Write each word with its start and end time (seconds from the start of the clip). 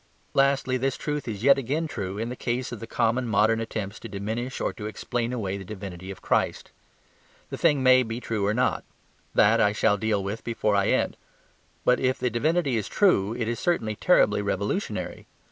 Lastly, 0.33 0.77
this 0.77 0.97
truth 0.97 1.27
is 1.27 1.43
yet 1.43 1.59
again 1.59 1.87
true 1.87 2.17
in 2.17 2.29
the 2.29 2.35
case 2.35 2.71
of 2.71 2.79
the 2.79 2.87
common 2.87 3.27
modern 3.27 3.59
attempts 3.61 3.99
to 3.99 4.09
diminish 4.09 4.59
or 4.59 4.73
to 4.73 4.87
explain 4.87 5.31
away 5.31 5.57
the 5.59 5.63
divinity 5.63 6.09
of 6.09 6.23
Christ. 6.23 6.71
The 7.51 7.57
thing 7.59 7.83
may 7.83 8.01
be 8.01 8.19
true 8.19 8.43
or 8.43 8.53
not; 8.55 8.83
that 9.35 9.61
I 9.61 9.73
shall 9.73 9.97
deal 9.97 10.23
with 10.23 10.43
before 10.43 10.75
I 10.75 10.87
end. 10.87 11.17
But 11.85 11.99
if 11.99 12.17
the 12.17 12.31
divinity 12.31 12.77
is 12.77 12.87
true 12.87 13.35
it 13.35 13.47
is 13.47 13.59
certainly 13.59 13.95
terribly 13.95 14.41
revolutionary. 14.41 15.27